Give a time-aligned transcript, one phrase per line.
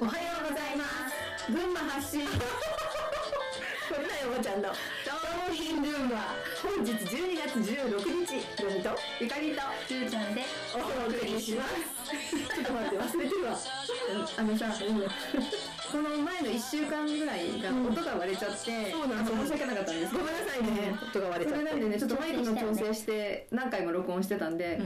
[0.00, 1.50] おはようございます。
[1.50, 2.22] 群馬発信。
[2.22, 2.30] こ
[3.98, 4.70] れだよちゃんの。
[4.70, 8.62] 商品群馬本日12月16日。
[8.62, 8.94] のみと？
[9.18, 9.62] ゆかりと？
[9.88, 10.46] つーちゃんで。
[10.72, 10.78] お
[11.10, 11.74] 送りします。
[12.14, 13.58] ちょっと待って忘れてるわ。
[14.38, 14.70] あのさ、
[15.90, 20.14] この前の1週間ぐらいが音が割れちゃって、そうなん申し訳なかったんです。
[20.14, 20.94] ごめんなさいね。
[21.10, 21.66] 音が割れちゃって。
[21.66, 21.98] それなんでね。
[21.98, 24.80] ちょっとマイクの調整して何回も録音してたんで、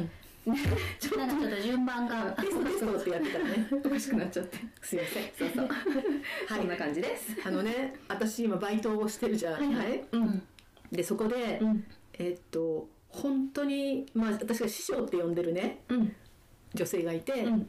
[0.44, 0.62] なんか
[0.98, 2.32] ちょっと順番が。
[2.32, 4.58] テストテストってやってたらねおかしくなっちゃって。
[4.80, 5.24] すいません。
[5.38, 5.68] そうそう。
[6.48, 7.36] そんな感じです。
[7.46, 10.04] あのね私今バイトをしてるじゃん、はいはい。
[10.12, 10.42] うん。
[10.90, 11.84] でそこで、うん。
[12.14, 16.16] えっと本当にまあ私が師匠って呼んでるねうん。
[16.74, 17.68] 女性がいて、うん。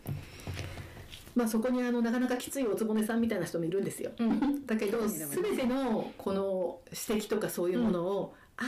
[1.35, 4.65] まあそこにあのなかなかきついおつぼねさんみたいな人もいるんですよ、うん。
[4.65, 6.79] だけど全てのこの
[7.09, 8.67] 指摘とかそういうものを「ああ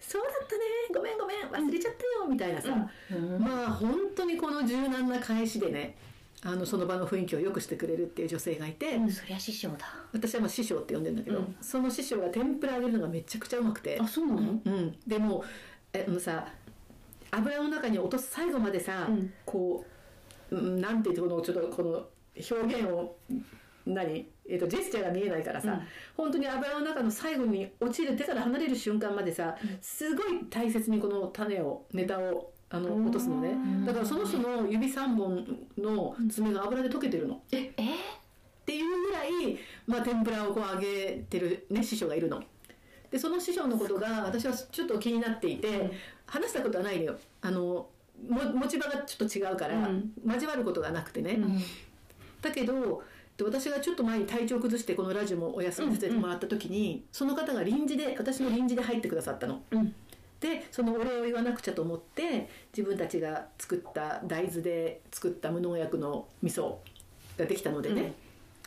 [0.00, 0.62] そうだったね
[0.94, 1.17] ごめん
[1.50, 2.90] 忘れちゃったよ」みたいなさ、
[3.38, 5.96] まあ本当にこの柔軟な返しでね
[6.42, 9.86] あのその場の雰囲気を良くしてくれるっていう女性がいて、そりゃ師匠だ。
[10.12, 11.56] 私はまあ師匠って呼んでるんだけど、うん。
[11.60, 13.98] その師匠が天ぷら揚げるのがめちゃくちゃうまくて。
[14.00, 14.60] あそうなの？
[14.64, 15.44] うん、でも
[15.92, 16.46] えあのさ
[17.32, 19.32] 油の中に落とす最後までさ、うん。
[19.44, 19.84] こ
[20.50, 23.16] う、うん、なんていうのこのちょっとこの表現を
[23.84, 25.80] 何、えー、とジェスチャーが見えないからさ、うん。
[26.16, 33.50] 本当に油の中の最後に落ちる手から離れる瞬間までさ、すごい大切にこの種をネタをあの落とすのね。
[33.50, 33.84] うん。
[33.84, 37.40] だからその人の指3本の爪が油で溶けてるの。
[37.52, 37.66] え？
[37.66, 37.70] っ
[38.68, 42.42] ていうぐらい、まあ、天ぷらをこう揚げてる、ね、師匠がいるの。
[43.10, 45.90] でその師匠のことが私はちょっと気になっていて、
[46.26, 47.18] 話したことはないのよ。
[47.40, 47.88] あの
[48.28, 50.12] も持ち場がちょっと違うから、うん。
[50.26, 51.58] 交わることがなくてね、うん。
[52.42, 53.02] だけど
[53.38, 59.62] で私がちょっと前に体調崩してこのラジオもお休みさせてもらった時に、その方が臨時で私の臨時で入ってくださったの。
[59.70, 59.94] うん。
[60.40, 66.76] でそのお礼を言わなくちゃと思って自分たちが作った大豆で作った無農薬の味噌
[67.36, 68.14] ができたのでね、うん。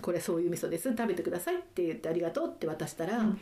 [0.02, 0.90] これそういう味噌です。
[0.90, 3.40] 食べてくださいって言ってありがとうって渡したら、うん。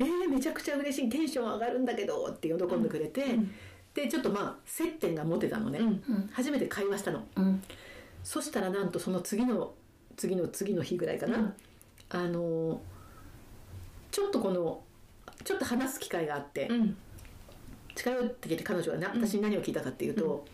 [0.00, 1.08] えー、めちゃくちゃ嬉しい。
[1.08, 3.54] テンション上がるんだけどって喜んでくれて、うん。
[3.94, 5.80] でちょっとまあ接点が持てたのね、
[6.30, 7.24] 初めて会話したの。
[7.36, 7.62] うん。
[8.22, 9.72] そしたらなんとその次の
[10.16, 11.54] 次の次の日ぐらいかな、うん。
[12.10, 12.80] あの
[14.10, 14.82] ちょっとこの
[15.44, 16.96] ちょっと話す機会があって、うん。
[17.94, 20.44] 近寄ってきて彼女がな私に何を聞いたかっていうと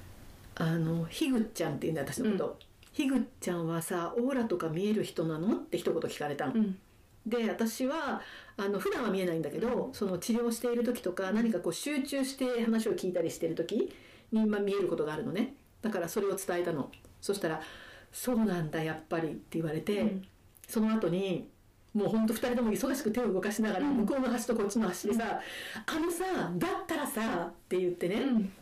[0.56, 2.58] 「あのひぐっちゃん」って言うんだよ私のこと
[2.92, 6.52] 「ひぐっちゃんはさオーラとか見える人なの?」って一言聞かれたの。
[6.54, 6.78] うん。
[7.26, 8.22] で私は
[8.56, 13.92] あの普段は見えないんだけど、その治療している時とか何かこう集中して話を聞いたりしてる時
[14.32, 15.54] に、まあ、見えることがあるのね。
[15.82, 16.90] だからそれを伝えたの。
[17.20, 17.60] そしたら
[18.12, 20.24] 「そうなんだやっぱり」って言われて、うん。
[20.66, 21.48] その後に
[21.94, 23.96] もうほんと2人とも忙しく手を動かしながら、うん。
[23.98, 25.40] 向こうの端とこっちの端でさ
[25.86, 26.24] 「あのさ
[26.56, 28.52] だったらさ」って言ってね、うん。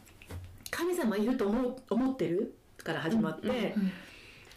[0.71, 3.83] 神様いると思う思ってるから始まって、うん。
[3.83, 3.93] うん。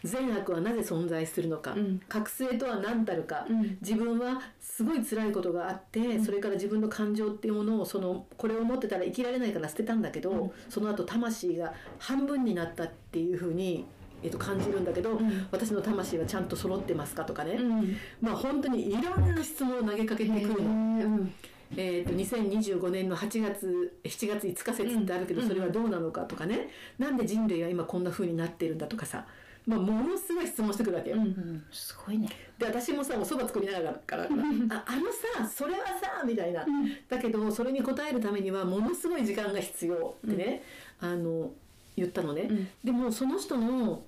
[0.02, 2.00] 善悪はなぜ存在するのか、うん。
[2.08, 3.78] 覚醒とは何たるか、うん。
[3.82, 10.50] 自分はすごい辛いことがあって、それから自分の感情っていうものをそのこれを持ってたら生きられないから捨てたんだけど、うん。
[10.70, 13.84] その後魂が半分になったっていうふうに、
[14.22, 15.48] えっと感じるんだけど、ん。
[15.50, 17.96] 私の魂はちゃんと揃ってますかとかね、うん。
[18.20, 20.70] まあ本当にいろんな質問を投げかけてくるの。
[20.70, 20.72] う
[21.04, 21.34] ん。
[21.76, 25.48] えー、と2025年の8月7月5日説ってあるけどうん。
[25.48, 29.26] それはどうなのかとかね、なんで人類は今こんな風になってるんだとかさ、
[29.66, 31.16] まあ、ものすごい質問してくるわけよ。
[31.16, 31.64] うんうん。
[31.70, 32.28] すごいね。
[32.58, 35.06] で私もさおそば作りながらから「ああの
[35.38, 36.66] さそれはさ」みたいな、
[37.08, 40.62] だけどそれに答えるためにはものすごい時間が必要ってね、
[41.00, 41.52] あの
[42.00, 42.68] 言ったのね、うん。
[42.82, 44.02] でもその人の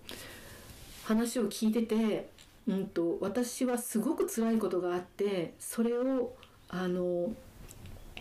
[1.04, 2.28] 話を聞いてて、
[2.66, 6.34] うん、と私はすごく辛いことがあってそれを
[6.69, 7.32] あの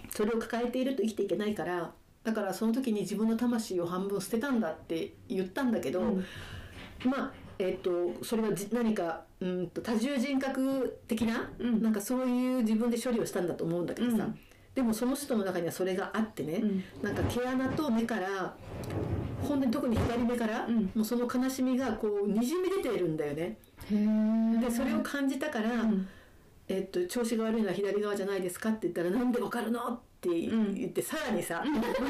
[0.09, 1.91] それを抱えていると生きていけないから
[2.23, 6.25] だからその時に自分の魂を半分捨てたんだって言ったんだけど、うん。
[7.05, 11.81] まあえっとそれはじ何かうんと多重人格的な、うん。
[11.81, 14.39] なんかそういう自分で処理をしたんだと思うんだけどさ、うん。
[14.75, 16.83] でもその人の中にはそれがあってね、うん。
[17.01, 18.55] なんか毛穴と目から
[19.41, 20.91] 本当に特に左目から、うん。
[20.95, 23.57] もうその悲しみがこうにじみ出ているんだよね。
[23.89, 26.07] でそれを感じたから、うん。
[26.67, 32.01] えっと調子が悪いのは左側じゃないですかって言ったらなんでわかるのって言って、さらにさ、 質問が止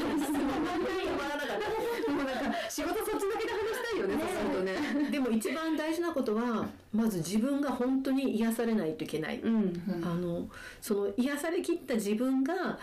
[1.16, 1.60] まらなかっ
[2.06, 2.12] た。
[2.12, 4.14] もうなんか仕事そっちだけで話したいよね
[4.52, 10.02] そうねでも一番大事なことはまず自分が本当に癒されないといけない、うん。
[10.04, 10.48] あの
[10.80, 12.78] その癒されきった自分が、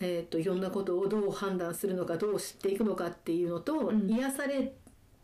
[0.00, 4.08] えー、といろんなことをどう判断するのかどう知っていくのかっていうのと、うん。
[4.08, 4.72] 癒され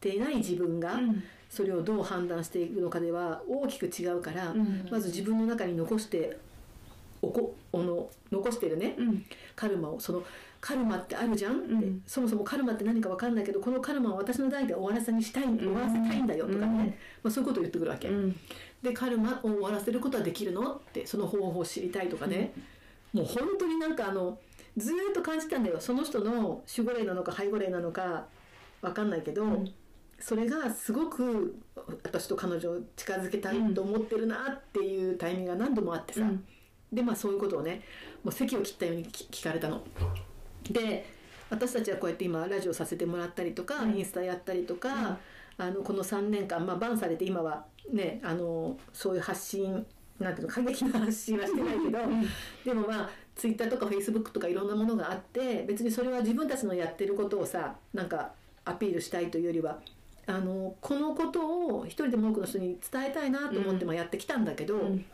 [0.01, 1.23] てない自分がうん。
[1.49, 4.89] それをどう判断していくのかでは大きく違うから、うん。
[4.91, 6.37] まず自分の中に残して
[7.23, 9.25] おこおの残してるね、うん。
[9.55, 10.25] カルマをその
[10.61, 11.61] カルマってあるじゃん？
[11.61, 12.03] って、うん。
[12.07, 16.87] そもそもカルマって何か分かんないけどこのカルマは私の代で終わらせにしたい、終わらせたいんだよとかね、うん。
[16.87, 16.95] ま
[17.25, 18.37] あ、そういうことを言ってくるわけ、うん。
[18.83, 20.73] でカルマを終わらせることはできるの？
[20.73, 22.53] ってその方法を知りたいとかね、
[23.13, 24.39] もう本当になんかあの
[24.77, 25.81] ずーっと感じたんだよ。
[25.81, 28.27] その人の守護霊なのか背後霊なのか
[28.83, 29.73] 分かんないけど、ん。
[30.19, 31.57] それがすごく
[32.03, 36.45] 私と彼女を近づけたいと思ってるなっていうタイミングが何度もあってさ、うん。
[36.93, 37.83] でまあそういうことをね
[38.23, 39.83] もう席を切ったように聞聞かれたの。
[40.71, 41.07] で
[41.51, 43.97] 私たちはこうやって今ラジオさせてもらったりとか、うん。
[43.97, 45.19] インスタやったりとか、
[45.57, 49.87] あのこの3年間、まあ、バンされて今はねあのそういう発信
[50.19, 51.99] なんていうの過激な発信はしてないけど、
[52.65, 58.33] でもまあツイッターとかフェイスブックとかいろんなものがあって別にそれは自分たちのやってることをさなんか
[58.65, 59.81] アピールしたいというよりは
[60.27, 65.05] あのこのことを一人でも多くの人に伝えたいなと思ってまあやってきたんだけど、ん。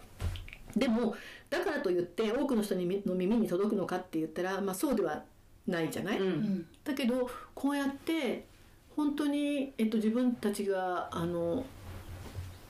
[0.76, 1.14] でも
[1.48, 5.24] だからといって多くの人にみの耳に届くのかって言ったら、まあ、そうでは
[5.66, 6.26] ないじゃない、うん。
[6.26, 6.66] うん。
[6.84, 8.46] だけどこうやって
[8.94, 11.64] 本当に、えっと、自分たちがあの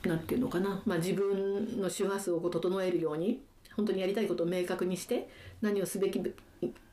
[0.03, 3.41] なんていうのかな、まあ、自分の周波数をこう整えるように
[3.75, 5.29] 本当にやりたいことを明確にして
[5.61, 6.21] 何をすべき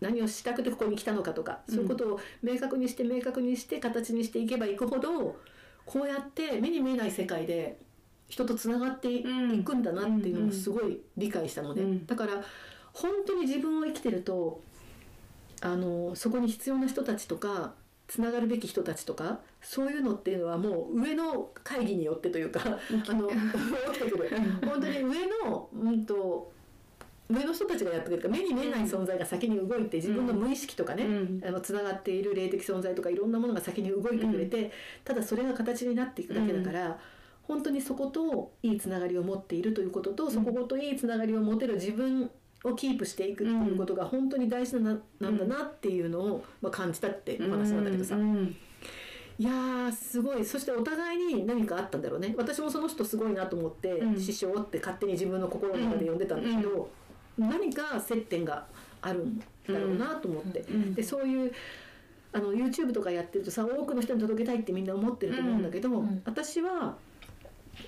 [0.01, 5.37] 何をしたくてここに来たのかとか、そういうことを明確にして明確にして形にしていけばいくほど
[5.85, 7.79] こうやって目に見えない世界で
[8.29, 9.65] 人とつながっていうん。
[9.65, 12.07] くんだなっていうのをすごい理解したので、うん。
[12.07, 12.43] だから
[12.93, 14.61] 本当に自分を生きてると
[15.61, 17.75] あのそこに必要な人たちとか
[18.07, 23.35] つながるべき人たちとかそういうのっていうのはもう上の会議によってというかあの起
[23.99, 24.31] きてくる
[24.65, 26.53] 本当に上の、うん、と
[27.31, 31.43] 上の人たちがやってくれるか目に見えない存在が先に動いて自分の無意識とかね、うん。
[31.47, 34.73] あのつながっている霊的存在とかいろんなものが先に動いてくれて、
[35.05, 36.99] ただそれが形になっていくだけだから、
[37.43, 42.31] 本当にそこといいつながりを持っているということと、そこといいつながりを持てる自分
[42.65, 48.57] をキープしていくっていうことが本当に大事ななんだなっていうのを、まあ、感じたってお話なんだけどさ、うん
[49.39, 50.45] いやーすごい。
[50.45, 52.35] そしてお互いに何かあったんだろうね。
[52.37, 54.21] 私もその人すごいなと思って、うん。
[54.21, 56.91] 師匠って勝手に自分の心の中で呼んでたんだけど、
[57.39, 58.67] 何か接点が
[59.01, 61.53] あるんだろうなと思って、うんでそういう
[62.33, 66.97] あの YouTube とかやってるとさ多くの人に届けたいってみんな思ってると思うんだけど、ん私は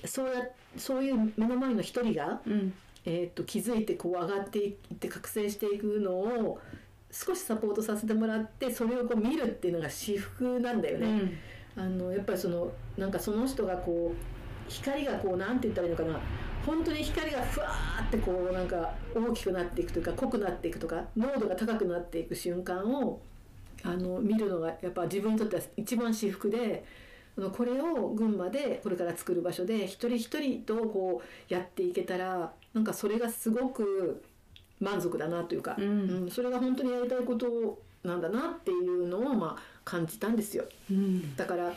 [0.04, 0.46] そうや
[0.76, 2.72] そういう目の前の一人が、うん。
[3.06, 6.60] えー、と気づいてこう上がっていって覚醒していくのを
[7.10, 11.32] 少しサポートさせてもらってそれをこう見るっていうのが至福なんだよね。
[11.76, 16.20] あのやっぱりそのなんかその人がこう光がこうなんて言ったらいいのかな
[16.66, 23.20] 本当に光がふわーってこうなんか大きくなっていくというか濃くなっていくとか濃度が高くなっていく瞬間を
[23.82, 26.84] あの見るのがやっぱ自分にとっては一番至福で
[27.56, 34.22] これを群馬でこれから作る場所で一人一人とこうやっていけたらなんかそれがすごく
[34.80, 35.84] 満足だなというか、うん。
[35.84, 40.64] うんそれが本当にやりたいことなんだなっていうのをまあ感じたんですよ。
[40.90, 41.36] うん。
[41.36, 41.72] だから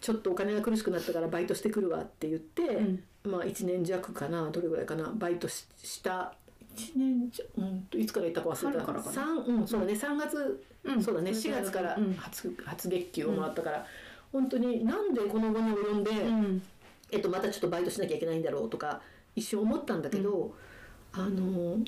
[0.00, 3.02] ちょっとお金が苦しくなったからバイトしてくるわって言って、ん。
[3.24, 6.34] まあ1年弱かなどれぐらいかなバイトしした
[6.76, 8.84] 1年弱、うんと、いつから行ったか忘れた。
[8.84, 9.12] 春からかな。
[9.12, 11.02] 三うんそうだね3月、うん。
[11.02, 12.14] そうだね4それから月からうん。
[12.14, 13.86] 初,、初月給をもらったから、
[14.32, 16.62] 本当になんでこの後に及んで、うん。
[17.12, 19.02] えっと、またちょっとバイトしなきゃいけないんだろうとか
[19.34, 20.54] 一瞬思ったんだけど、
[21.12, 21.78] あの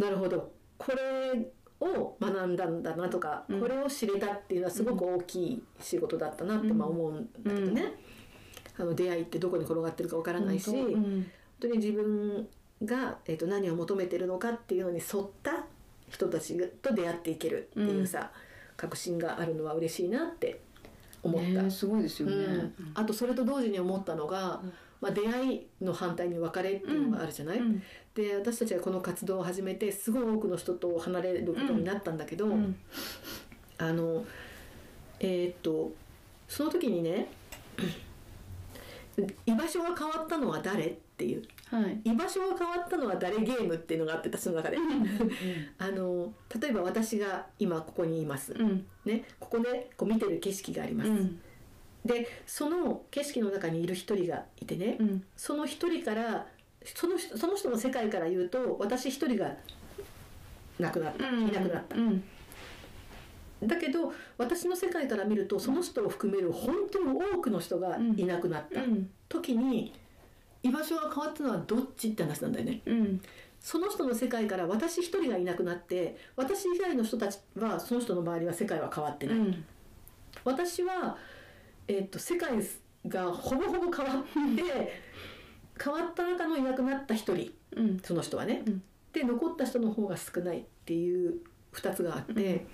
[0.00, 0.52] なるほど。
[0.78, 3.60] これを学んだんだなとか、うん。
[3.60, 7.92] これを知れたっていうのはすごく大きい仕事だったなってまあ思うんだけどね、
[8.78, 11.02] あの出会いってどこに転がってるかわからないし、うん。
[11.02, 11.26] 本
[11.60, 12.48] 当に自分
[12.82, 15.66] が、えっと何を求めてるのかっていうのに沿った
[16.08, 18.30] 人たちと出会っていけるっていうさ、
[18.76, 20.60] 確信があるのは嬉しいなって
[21.22, 21.62] 思った。
[21.62, 22.34] ねすごいですよね。
[22.34, 24.62] うん、あとそれと同時に思ったのが、
[25.00, 27.82] まあ、出会いの反対に別れっていうのがあるじゃない、うん。
[28.14, 32.76] で私たちがこの活動を始めてすごい多くの人と離れることになったんだけど、うん。
[33.78, 34.24] あの
[35.20, 35.92] えーっと
[36.48, 37.28] その時にね
[39.46, 41.42] 居場所が変わったのは誰っていう。
[41.66, 42.00] はい。
[42.04, 44.78] 居場所が変わったのは誰ゲームっていうのがあって私の中で。
[45.78, 48.86] あの例えば私が今ここにいます、うん。
[49.04, 51.40] ね、ここでこう見てる景色があります、うん
[52.04, 55.24] でその景色の中にいる一人がいてね、うん。
[55.36, 56.46] その一人から
[56.84, 59.54] その人その人の世界から言うと私一人が
[60.78, 61.96] 亡くなった、いなくなった。
[61.96, 62.24] うん。
[63.62, 68.82] だけど私の世界から見るとその人を含める本当に多くの人がいなくなった。
[68.82, 69.10] うん。
[69.28, 69.92] 時に
[70.62, 72.80] 居場所が変わったのはどっちって話なんだよね。
[72.86, 73.20] うん。
[73.60, 79.64] その人の世界から私一人がいなくなって私以外の人たちはその人の周りは世界は変わってない、うん。
[80.44, 81.18] 私は、
[81.90, 82.50] えー、と世界
[83.08, 84.92] がほぼほぼ変わって
[85.82, 88.00] 変わった中のいなくなった一人うん。
[88.00, 88.82] その人はね、うん。
[89.12, 91.34] で残った人の方が少ないっていう
[91.74, 92.64] 2つがあって、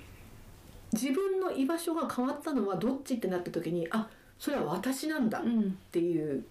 [0.92, 4.08] 自分の居場所が変わったのはどっちってなった時にあ
[4.38, 5.78] それは私なんだっうん。
[5.90, 6.44] ていう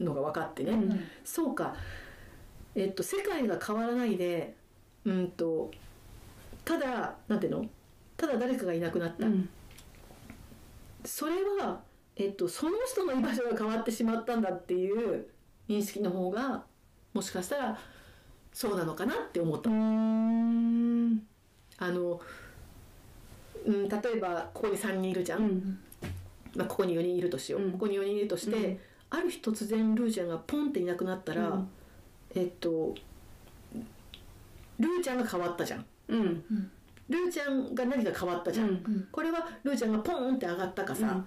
[0.00, 1.00] のが分かってね、うん。
[1.24, 1.76] そうか。
[2.74, 4.54] えっと世界が変わらないで
[5.04, 5.70] うんと
[6.64, 7.66] ただなんていうの？
[8.16, 9.48] ただ誰かがいなくなった、うん。
[11.04, 11.80] それは、
[12.20, 15.26] えっと、その人の居場所が変わってしまったんだっていう
[15.70, 16.62] 認識の方が
[17.14, 17.78] もしかしたら
[18.52, 19.70] そうなのかなって思った。
[19.70, 21.26] うん。
[21.78, 22.20] あの、
[23.64, 25.78] うん、例えばここに3人いるじゃん、うん。
[26.54, 27.72] まあ、ここに4人いるとしよう、うん。
[27.72, 28.78] ここに4人いるとして、うん。
[29.08, 31.68] ある日突然ルーちゃんがポンっていなくなったら、うん。
[32.34, 32.94] えっと
[34.78, 35.86] ルーちゃんが変わったじゃん。
[36.08, 36.44] うん。
[37.08, 39.08] ルーちゃんが何か変わったじゃん。
[39.10, 41.24] これはルーちゃんがポンって上がったかさ、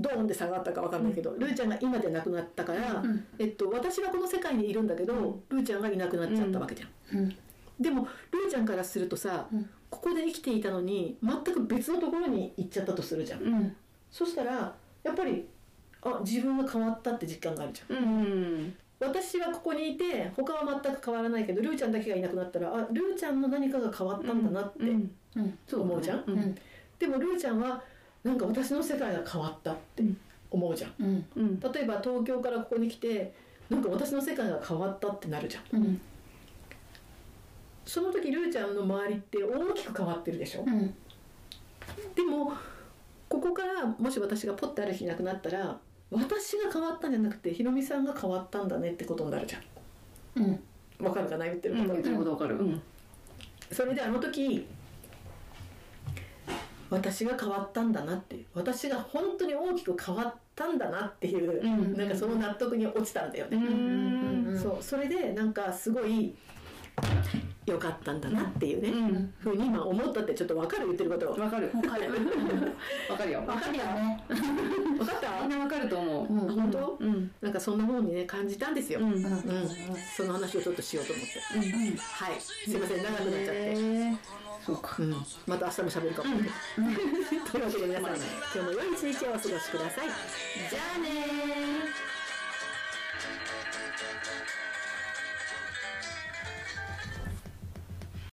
[0.00, 3.24] ドーンって下がったか分かんないけど、ルーちゃんが今でなくなったから、うん。
[3.38, 6.86] えっと、私はこの世界にいるんだけど、ルーちゃんがいなくなっちゃったわけじゃ
[7.16, 7.18] ん。
[7.18, 7.36] うん。
[7.80, 9.68] でもルーちゃんからするとさ、うん。
[9.90, 13.42] ここで生きていたのに全く別のところに行っちゃったとするじゃん。
[13.42, 13.76] うん。
[14.10, 15.46] そしたらやっぱり
[16.02, 17.96] あ自分が変わったって実感があるじゃん。
[17.96, 25.10] うん私はここにいて他は全く変わらないけどルーちゃんだけがいなくなったらあルーちゃんの何かが変わったんだなってうん。
[25.36, 25.58] うん。
[25.66, 26.18] そう思うじゃん。
[26.18, 26.54] ううんん。
[26.98, 27.82] でもルーちゃんは
[28.24, 30.02] なんか私の世界が変わったって
[30.50, 30.92] 思うじゃん。
[30.98, 31.26] うん。
[31.36, 31.60] うん。
[31.60, 33.32] 例えば東京からここに来て
[33.70, 35.80] なんか私の世界が変わったってなるじゃん。
[35.80, 36.00] うん。
[37.84, 40.64] その時ルーちゃんの周りって大きく変わってるでしょ？
[40.66, 40.94] うん。
[42.14, 42.52] でも
[43.28, 45.78] ここからもし私がポッてある日いなくなったら
[46.10, 49.58] 私が変わったんじゃなくてひろみさんが変わったんだねってことになるじゃ
[50.36, 50.60] うんん。
[50.98, 51.44] わかるかな？
[51.44, 51.92] 言ってること、うん。
[51.92, 52.56] 言ってることわかる。
[52.56, 52.82] うん。
[53.70, 54.66] それであの時
[56.90, 61.96] 私が変わったんだなって私が本当に大きく変わったんだなっていう、うん。
[61.96, 64.46] なんかその納得に落ちたんだよね、うん。
[64.48, 64.58] うん。
[64.58, 64.82] そう。
[64.82, 66.34] それでなんかすごい
[67.66, 69.34] 良かったんだなっていうね、うん。
[69.38, 71.30] ふうに今思ったってちょっと分かる言ってること。
[71.40, 71.72] わかる。
[71.74, 72.12] わかる。
[73.10, 73.42] わかるよ。
[73.46, 74.24] わかるよね。
[74.28, 75.40] 分かった？
[75.42, 76.13] みんなわかると思う
[77.00, 77.30] うん。
[77.40, 79.12] なんかそんなもんにね感じたんですよ、うん。
[79.12, 79.22] うん。
[80.16, 81.96] その話をちょっとしようと思って、うん。
[81.96, 82.40] はい。
[82.40, 83.76] すいません長くなっちゃって、
[84.64, 84.96] そうか。
[84.98, 85.10] うん、
[85.46, 86.36] また明日も喋るかも、
[87.52, 90.08] というわけで皆さん今日も良い一日をお過ごしください。
[90.70, 91.63] じゃあねー